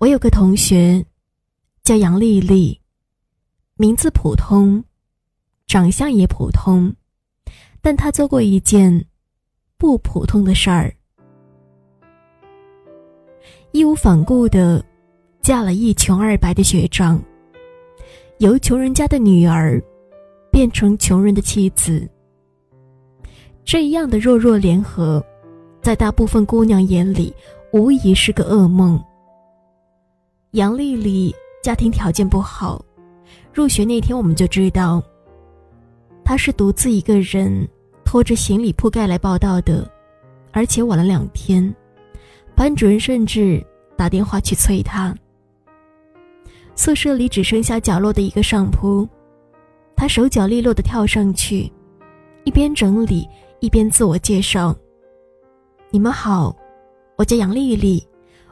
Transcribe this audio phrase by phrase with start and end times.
[0.00, 1.04] 我有个同学，
[1.82, 2.80] 叫杨丽丽，
[3.74, 4.84] 名字普通，
[5.66, 6.94] 长相也普通，
[7.82, 9.04] 但她做过一件
[9.76, 10.94] 不普通的事儿，
[13.72, 14.84] 义无反顾的
[15.42, 17.20] 嫁了一穷二白的学长，
[18.38, 19.82] 由穷人家的女儿
[20.52, 22.08] 变成穷人的妻子。
[23.64, 25.20] 这样的弱弱联合，
[25.82, 27.34] 在大部分姑娘眼里，
[27.72, 29.02] 无疑是个噩梦。
[30.58, 32.84] 杨丽丽家庭条件不好，
[33.54, 35.00] 入学那天我们就知道，
[36.24, 37.68] 她是独自一个人
[38.04, 39.88] 拖着行李铺盖来报道的，
[40.50, 41.72] 而且晚了两天，
[42.56, 43.64] 班主任甚至
[43.96, 45.14] 打电话去催她。
[46.74, 49.08] 宿舍里只剩下角落的一个上铺，
[49.94, 51.72] 她手脚利落的跳上去，
[52.42, 53.28] 一边整理
[53.60, 54.74] 一边自我介绍
[55.92, 56.52] ：“你们好，
[57.14, 58.04] 我叫杨丽丽，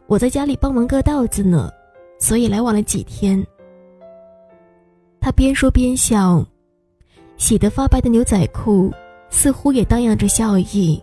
[0.06, 1.68] 我在家里帮忙割稻子呢。”
[2.18, 3.44] 所以来晚了几天。
[5.20, 6.44] 他边说边笑，
[7.36, 8.92] 洗得发白的牛仔裤
[9.28, 11.02] 似乎也荡漾着笑意。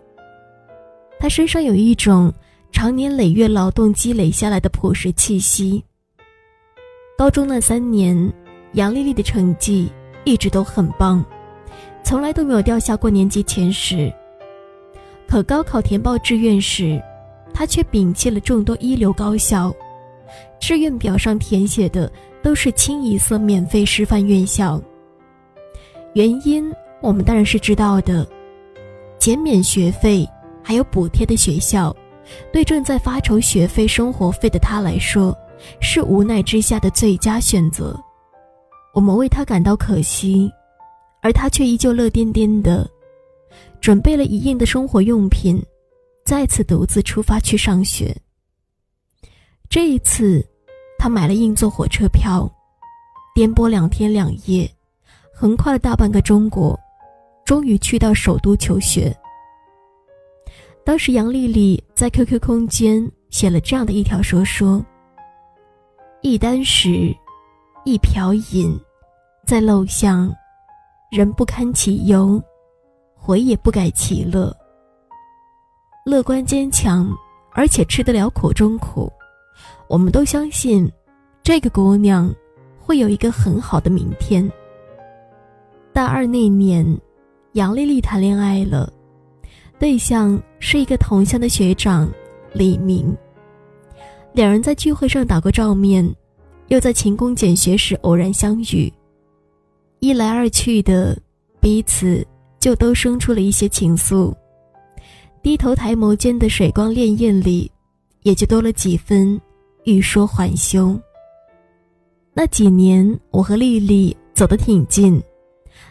[1.20, 2.34] 他身上有一种
[2.72, 5.84] 常年累月劳动积累下来的朴实气息。
[7.18, 8.34] 高中那三年，
[8.74, 9.92] 杨丽丽的成绩
[10.24, 11.24] 一直都很棒，
[12.04, 14.12] 从来都没有掉下过年级前十。
[15.28, 17.02] 可高考填报志愿时，
[17.54, 19.74] 她却摒弃了众多一流高校。
[20.66, 22.10] 志愿表上填写的
[22.42, 24.82] 都是清一色免费师范院校。
[26.14, 28.26] 原因我们当然是知道的，
[29.20, 30.26] 减免学费
[30.64, 31.94] 还有补贴的学校，
[32.54, 35.38] 对正在发愁学费、生活费的他来说，
[35.82, 38.00] 是无奈之下的最佳选择。
[38.94, 40.50] 我们为他感到可惜，
[41.22, 42.90] 而他却依旧乐颠颠的，
[43.82, 45.62] 准备了一应的生活用品，
[46.24, 48.16] 再次独自出发去上学。
[49.70, 50.42] 这一次。
[51.04, 52.50] 他买了硬座火车票，
[53.36, 54.66] 颠簸两天两夜，
[55.34, 56.80] 横跨了大半个中国，
[57.44, 59.14] 终于去到首都求学。
[60.86, 64.82] 当时杨丽丽在 QQ 空间写了这样的一条说说
[66.24, 67.14] ：“一箪食，
[67.84, 68.74] 一瓢饮，
[69.46, 70.34] 在陋巷，
[71.12, 72.42] 人不堪其忧，
[73.14, 74.56] 回也不改其乐。
[76.06, 77.14] 乐观坚强，
[77.52, 79.12] 而且吃得了苦中苦。”
[79.94, 80.92] 我们都相信，
[81.44, 82.34] 这个姑娘
[82.80, 84.52] 会有一个很好的明天。
[85.94, 86.84] 大二那年，
[87.52, 88.92] 杨丽丽谈恋爱了，
[89.78, 92.12] 对象是一个同乡的学长
[92.54, 93.16] 李明。
[94.34, 96.04] 两人在聚会上打过照面，
[96.70, 98.92] 又在勤工俭学时偶然相遇，
[100.00, 101.16] 一来二去的，
[101.60, 102.26] 彼此
[102.60, 104.34] 就都生出了一些情愫。
[105.44, 107.72] 低头抬眸间的水光潋滟里，
[108.24, 109.40] 也就多了几分。
[109.84, 111.00] 欲说还休。
[112.34, 115.22] 那几年，我和丽丽走得挺近，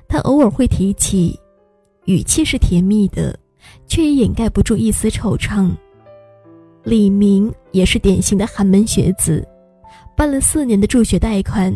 [0.08, 1.38] 她偶尔会提起，
[2.06, 3.38] 语气是甜蜜的，
[3.86, 5.70] 却也掩盖不住一丝惆怅。
[6.82, 9.46] 李明也是典型的寒门学子，
[10.16, 11.72] 办了四年的助学贷款，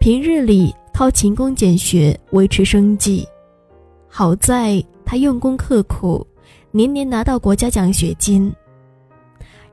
[0.00, 3.26] 平日里靠勤工俭学维持生计。
[4.08, 6.26] 好在他用功刻苦，
[6.70, 8.50] 年年拿到国家奖学金。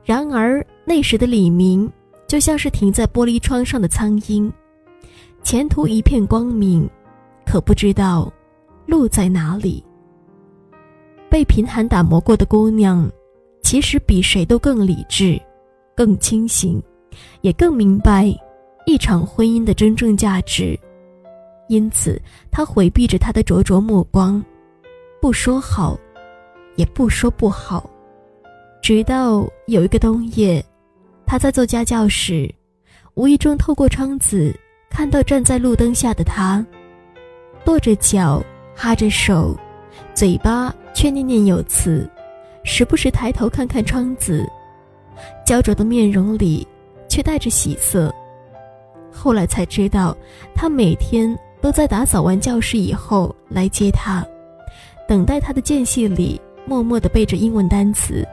[0.04, 0.64] 然而。
[0.84, 1.88] 那时的李明
[2.26, 4.50] 就像是停在玻璃窗上的苍蝇，
[5.44, 6.90] 前途一片光明，
[7.46, 8.30] 可不知道
[8.84, 9.82] 路在哪里。
[11.30, 13.08] 被贫寒打磨过的姑娘，
[13.62, 15.40] 其实比谁都更理智、
[15.94, 16.82] 更清醒，
[17.42, 18.26] 也更明白
[18.84, 20.76] 一场婚姻的真正价值。
[21.68, 22.20] 因此，
[22.50, 24.44] 她回避着他的灼灼目光，
[25.20, 25.96] 不说好，
[26.74, 27.88] 也不说不好。
[28.82, 30.62] 直到有一个冬夜。
[31.24, 32.52] 他在做家教时，
[33.14, 34.54] 无意中透过窗子
[34.90, 36.64] 看到站在路灯下的他，
[37.64, 38.42] 跺着脚，
[38.74, 39.56] 哈着手，
[40.12, 42.10] 嘴巴却念念有词，
[42.64, 44.44] 时不时抬头看看窗子，
[45.46, 46.66] 焦灼的面容里
[47.08, 48.12] 却带着喜色。
[49.12, 50.16] 后来才知道，
[50.56, 54.26] 他每天都在打扫完教室以后来接他，
[55.06, 58.26] 等待他的间隙里默默地背着英文单词。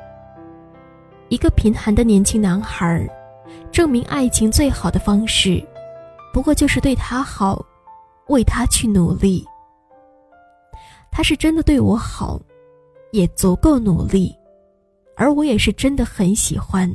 [1.29, 3.07] 一个贫寒的年轻男孩，
[3.71, 5.63] 证明爱情最好的方式，
[6.33, 7.63] 不过就是对他好，
[8.27, 9.45] 为他去努力。
[11.11, 12.39] 他是真的对我好，
[13.11, 14.35] 也足够努力，
[15.15, 16.91] 而我也是真的很喜欢。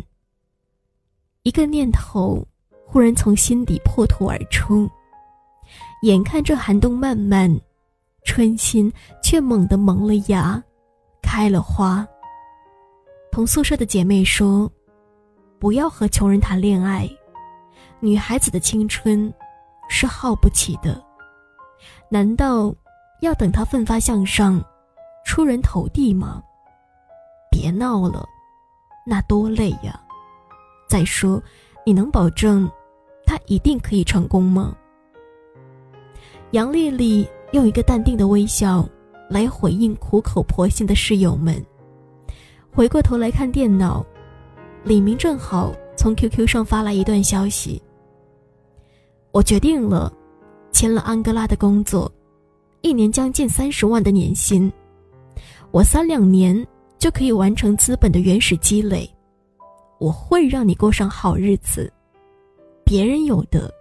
[1.44, 2.44] 一个念头
[2.86, 4.90] 忽然从心底破土而出，
[6.02, 7.48] 眼看这寒冬漫漫，
[8.24, 8.92] 春心
[9.22, 10.60] 却猛地萌了芽，
[11.22, 12.04] 开了花。
[13.34, 14.70] 同宿舍的姐妹说
[15.58, 17.10] ：“不要和穷人谈恋爱。
[17.98, 19.34] 女孩子的青春
[19.88, 21.04] 是耗不起的，
[22.08, 22.72] 难道
[23.22, 24.64] 要等她奋发向上、
[25.26, 26.40] 出人头地吗？
[27.50, 28.24] 别闹了，
[29.04, 30.00] 那多累呀！
[30.88, 31.42] 再说，
[31.84, 32.70] 你能保证
[33.26, 34.76] 她一定可以成功吗？
[36.52, 38.88] 杨丽丽用一个淡定的微笑
[39.28, 41.60] 来回应苦口婆心的室友们，
[42.74, 44.04] 回过头来看电脑，
[44.82, 47.80] 李明正好从 QQ 上发来一段消息。
[49.30, 50.12] 我决定了，
[50.72, 52.10] 签了安哥拉的工作，
[52.80, 54.72] 一年将近三十万的年薪，
[55.70, 56.66] 我三两年
[56.98, 59.08] 就可以完成资本的原始积累，
[60.00, 61.92] 我会让你过上好日子，
[62.84, 63.72] 别人有的，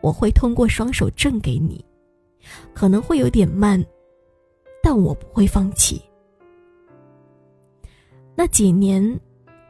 [0.00, 1.84] 我会通过双手挣给你，
[2.74, 3.80] 可能会有点慢，
[4.82, 6.02] 但我不会放弃。
[8.34, 9.20] 那几年，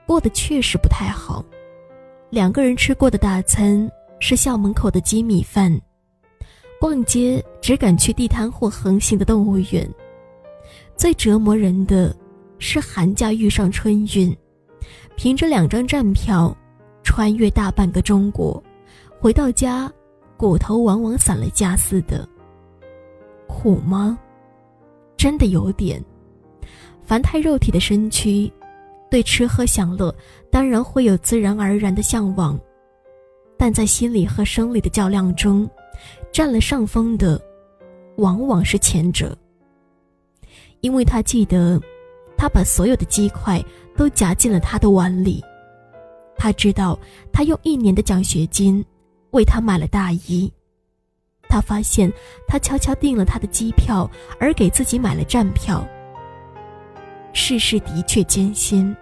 [0.07, 1.45] 过得确实不太好，
[2.31, 3.91] 两个人吃过的大餐。
[4.25, 5.77] 是校门口的鸡米饭，
[6.81, 9.85] 逛街只敢去地摊或横行的动物园。
[10.95, 12.15] 最折磨人的
[12.61, 14.33] 是寒假遇上春运，
[15.17, 16.57] 凭着两张站票，
[17.03, 18.63] 穿越大半个中国，
[19.21, 19.93] 回到家，
[20.37, 22.25] 骨头往往散了架似的。
[23.49, 24.17] 苦吗？
[25.17, 26.01] 真的有点。
[27.13, 28.51] 凡胎肉体的身躯，
[29.11, 30.15] 对吃喝享乐
[30.51, 32.59] 当然会有自然而然的向往。
[33.59, 35.69] 但在心理和生理的较量中，
[36.33, 37.39] 占了上风的，
[38.17, 39.37] 往往是前者。
[40.81, 41.79] 因为他记得，
[42.35, 43.63] 他把所有的鸡块
[43.95, 45.45] 都夹进了他的碗里，
[46.35, 46.99] 他知道
[47.31, 48.83] 他用一年的奖学金
[49.33, 50.51] 为他买了大衣，
[51.47, 52.11] 他发现
[52.49, 54.11] 他悄悄订了他的机票，
[54.41, 55.87] 而给自己买了站票。
[57.33, 58.95] 世事的确艰辛，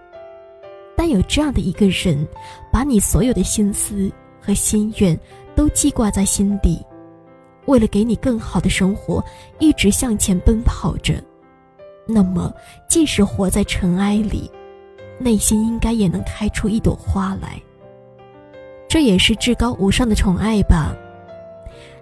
[0.97, 2.27] 但有这样的一个人，
[2.73, 4.11] 把你所有的心思。
[4.43, 5.21] 和心愿
[5.55, 6.83] 都记挂在心底，
[7.67, 9.23] 为了给你更好的生活，
[9.59, 11.23] 一直向前奔跑着。
[12.07, 12.51] 那么，
[12.89, 14.51] 即使活在尘埃里，
[15.19, 17.61] 内心应该也能开出一朵花来。
[18.89, 20.97] 这也是至高无上的宠爱吧。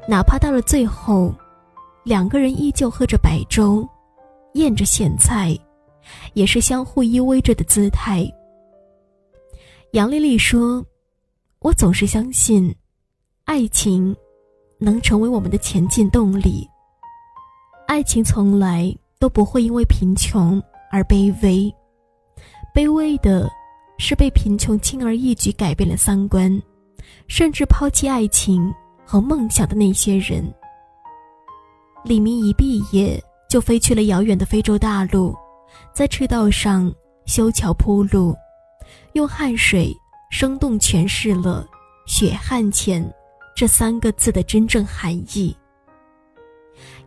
[0.07, 1.35] 哪怕到了最后，
[2.05, 3.85] 两个人依旧喝着白粥，
[4.55, 5.59] 咽着咸菜，
[6.35, 8.27] 也是相互依偎着的姿态。
[9.93, 10.85] 杨丽丽说。
[11.61, 12.73] 我总是相信，
[13.43, 14.15] 爱情
[14.79, 16.65] 能成为我们的前进动力。
[17.89, 21.75] 爱情从来都不会因为贫穷而卑微，
[22.73, 23.51] 卑微的
[23.99, 26.63] 是被贫穷轻而易举改变了三观，
[27.27, 28.73] 甚至抛弃爱情
[29.05, 30.49] 和梦想的那些人。
[32.05, 33.21] 李明一毕业
[33.51, 35.35] 就飞去了遥远的非洲大陆，
[35.93, 36.93] 在赤道上
[37.27, 38.35] 修桥铺路，
[39.13, 39.95] 用汗水。
[40.31, 41.67] 生动诠释了
[42.07, 43.03] “血汗钱”
[43.57, 45.57] 这三个字的真正含义。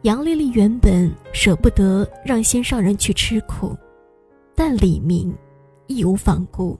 [0.01, 3.77] 杨丽丽原本舍不得让心上人去吃苦，
[4.55, 5.31] 但李明
[5.85, 6.79] 义无反顾。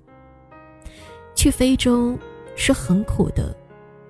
[1.35, 2.17] 去非洲
[2.55, 3.55] 是很苦的，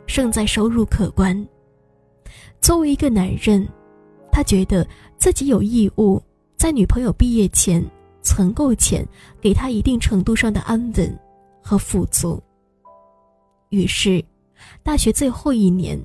[0.07, 1.45] 胜在收入可观。
[2.61, 3.67] 作为一个男人，
[4.31, 6.23] 他觉得自己有义务
[6.61, 7.83] 在女朋友毕业前
[8.21, 9.03] 存够钱，
[9.41, 11.19] 给她一定程度上的安稳。
[11.59, 12.39] 和富足。
[13.69, 14.23] 于是，
[14.83, 15.99] 大学最后一年，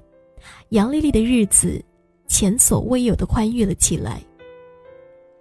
[0.71, 1.85] 杨丽丽的日子
[2.27, 4.19] 前所未有的宽裕了起来。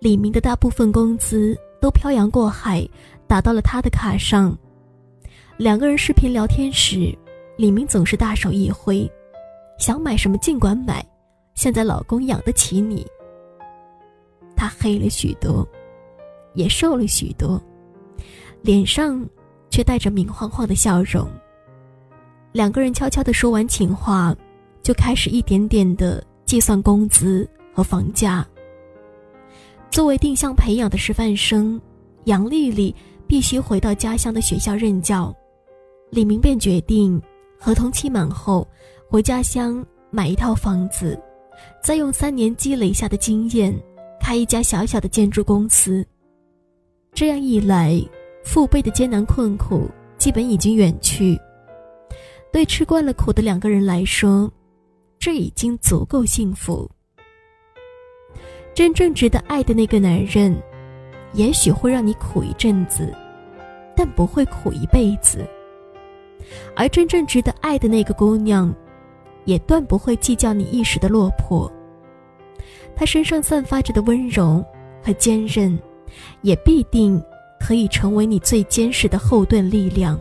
[0.01, 2.85] 李明的大部分工资都漂洋过海
[3.25, 4.53] 打到了他的卡上。
[5.55, 7.17] 两个人视频聊天时，
[7.55, 9.09] 李明总是大手一挥，
[9.79, 11.01] 想买什么尽管买，
[11.53, 13.07] 现在老公养得起你。
[14.67, 15.67] 他黑了许多，
[16.55, 17.61] 也瘦了许多，
[18.61, 19.23] 脸上。
[19.71, 21.27] 却带着明晃晃的笑容。
[22.53, 24.33] 两个人悄悄地说完情话，
[24.81, 28.47] 就开始一点点地计算工资和房价。
[29.91, 31.81] 作为定向培养的师范生，
[32.23, 32.95] 杨丽丽
[33.27, 35.35] 必须回到家乡的学校任教。
[36.09, 37.21] 李明便决定，
[37.59, 38.65] 合同期满后
[39.09, 41.19] 回家乡买一套房子，
[41.83, 43.77] 再用三年积累下的经验
[44.25, 46.03] 开一家小小的建筑公司。
[47.13, 48.03] 这样一来。
[48.43, 49.89] 父辈的艰难困苦
[50.19, 51.39] 基本已经远去，
[52.53, 54.51] 对吃惯了苦的两个人来说，
[55.17, 56.87] 这已经足够幸福。
[58.75, 60.55] 真正值得爱的那个男人，
[61.33, 63.11] 也许会让你苦一阵子，
[63.95, 65.39] 但不会苦一辈子；
[66.75, 68.71] 而真正值得爱的那个姑娘，
[69.45, 71.71] 也断不会计较你一时的落魄。
[72.95, 74.63] 他身上散发着的温柔
[75.03, 75.77] 和坚韧，
[76.41, 77.21] 也必定。
[77.57, 80.19] 可以成为你最坚实的后盾力量。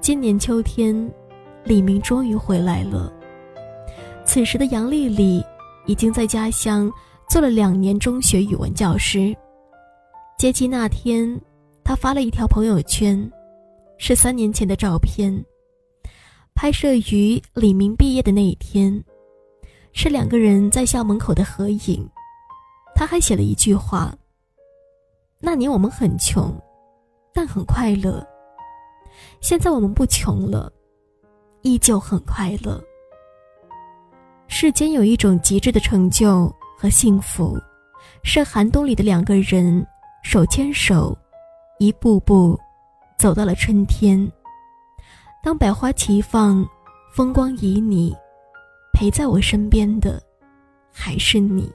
[0.00, 1.12] 今年秋天，
[1.62, 3.12] 李明终于回来了。
[4.24, 5.44] 此时的杨丽丽
[5.84, 6.90] 已经在家乡
[7.28, 9.36] 做了两年中学语文教师。
[10.38, 11.38] 接机那天，
[11.84, 13.30] 她发了一条朋友圈，
[13.98, 15.44] 是三年前的照片，
[16.54, 19.04] 拍摄于李明毕业的那一天，
[19.92, 22.08] 是两个人在校门口的合影。
[22.94, 24.14] 他还写了一句话
[25.40, 26.54] ：“那年我们很穷，
[27.32, 28.26] 但很快乐。
[29.40, 30.70] 现在我们不穷了，
[31.62, 32.82] 依旧很快乐。
[34.48, 37.58] 世间有一种极致的成就和幸福，
[38.22, 39.86] 是寒冬里的两个人
[40.22, 41.16] 手牵手，
[41.78, 42.58] 一步步
[43.18, 44.30] 走到了春天。
[45.42, 46.66] 当百花齐放，
[47.14, 48.14] 风光旖旎，
[49.00, 50.22] 陪在我身边的
[50.92, 51.72] 还是你。”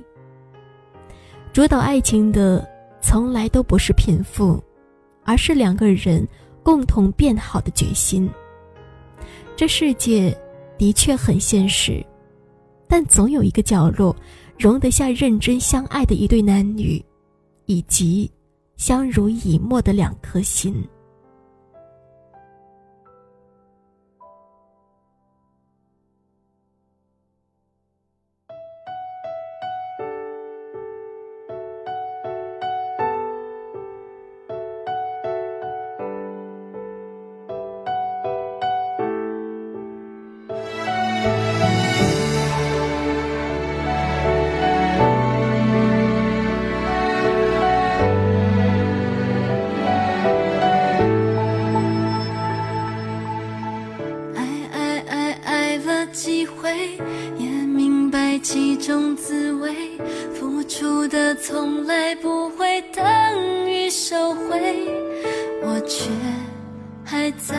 [1.51, 2.63] 主导爱情的
[3.01, 4.63] 从来都不是贫富，
[5.23, 6.27] 而是两个人
[6.61, 8.29] 共同变好的决心。
[9.55, 10.37] 这世界
[10.77, 12.05] 的确很现实，
[12.87, 14.15] 但总有一个角落
[14.59, 17.03] 容得下认真相爱的一对男女，
[17.65, 18.29] 以及
[18.77, 20.87] 相濡以沫的两颗心。
[56.15, 56.71] 机会
[57.37, 59.69] 也明白其中滋味，
[60.33, 63.03] 付出的从来不会等
[63.69, 64.87] 于收回，
[65.61, 66.09] 我却
[67.03, 67.57] 还在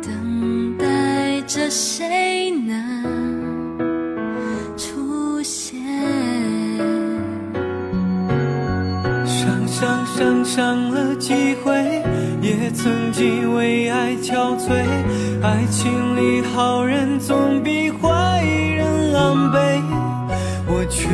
[0.00, 2.78] 等待着谁能
[4.78, 5.78] 出现。
[9.26, 12.02] 伤伤伤伤了几回，
[12.40, 14.82] 也曾经为爱憔悴。
[15.42, 19.82] 爱情里好人总比坏人狼狈，
[20.66, 21.08] 我却。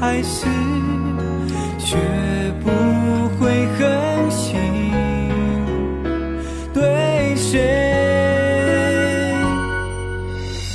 [0.00, 0.46] 还是
[1.76, 1.96] 学
[2.62, 2.70] 不
[3.36, 4.56] 会狠心
[6.72, 7.58] 对谁。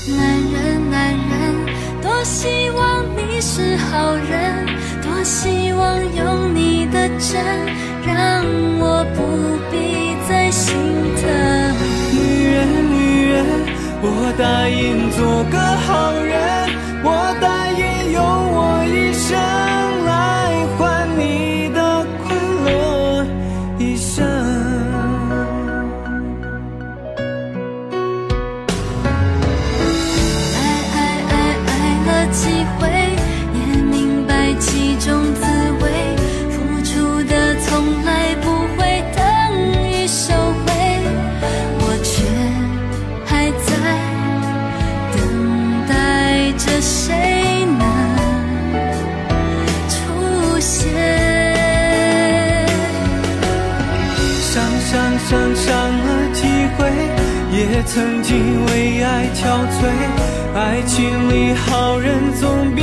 [0.10, 0.20] 男
[0.52, 1.66] 人，男人，
[2.02, 4.66] 多希望你是好人，
[5.02, 7.42] 多希望有你的真，
[8.06, 8.44] 让
[8.78, 9.22] 我不
[9.72, 10.03] 必
[14.06, 16.36] 我答应做个好人，
[17.06, 17.33] 我
[57.94, 59.86] 曾经为爱憔悴，
[60.56, 62.82] 爱情里好人总比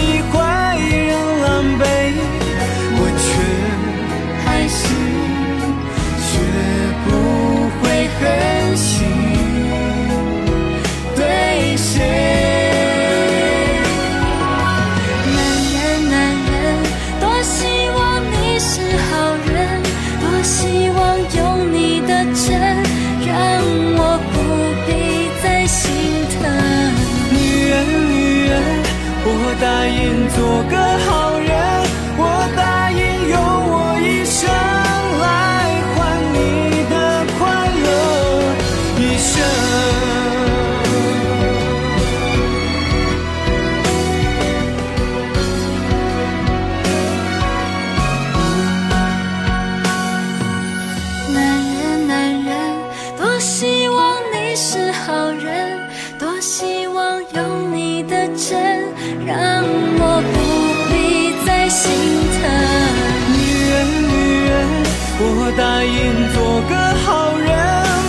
[65.61, 65.93] 答应
[66.33, 66.75] 做个
[67.05, 67.53] 好人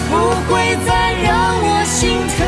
[0.10, 0.14] 不
[0.48, 0.52] 会
[0.88, 0.90] 再
[1.22, 1.30] 让
[1.62, 2.00] 我心
[2.38, 2.40] 疼。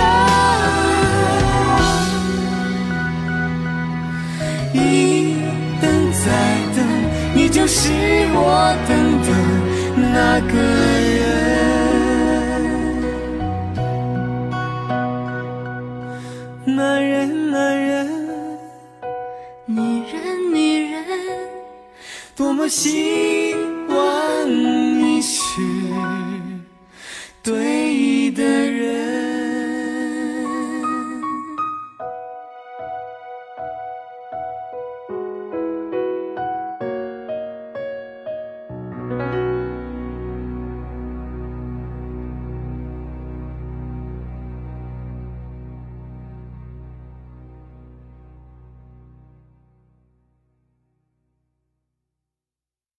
[4.74, 4.78] 一
[5.82, 5.84] 等
[6.14, 6.26] 再
[6.74, 6.78] 等
[7.36, 7.92] 你就是
[8.34, 8.40] 我
[8.88, 8.92] 等
[9.26, 9.28] 的
[10.14, 10.54] 那个
[11.20, 11.22] 人。
[16.66, 18.08] 男人男人
[19.66, 21.04] 女人女人
[22.38, 23.43] 多么幸